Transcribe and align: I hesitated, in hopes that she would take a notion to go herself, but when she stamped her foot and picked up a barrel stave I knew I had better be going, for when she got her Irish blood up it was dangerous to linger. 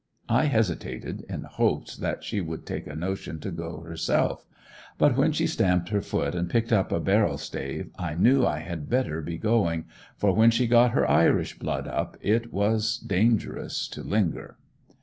I 0.29 0.45
hesitated, 0.45 1.25
in 1.29 1.43
hopes 1.43 1.95
that 1.95 2.23
she 2.23 2.41
would 2.41 2.65
take 2.65 2.87
a 2.87 2.95
notion 2.95 3.39
to 3.41 3.51
go 3.51 3.81
herself, 3.81 4.47
but 4.97 5.15
when 5.15 5.31
she 5.31 5.45
stamped 5.45 5.89
her 5.89 6.01
foot 6.01 6.33
and 6.33 6.49
picked 6.49 6.73
up 6.73 6.91
a 6.91 6.99
barrel 6.99 7.37
stave 7.37 7.91
I 7.99 8.15
knew 8.15 8.43
I 8.43 8.61
had 8.61 8.89
better 8.89 9.21
be 9.21 9.37
going, 9.37 9.85
for 10.17 10.33
when 10.33 10.49
she 10.49 10.65
got 10.65 10.89
her 10.93 11.07
Irish 11.07 11.59
blood 11.59 11.87
up 11.87 12.17
it 12.19 12.51
was 12.51 12.97
dangerous 12.97 13.87
to 13.89 14.01
linger. 14.01 14.57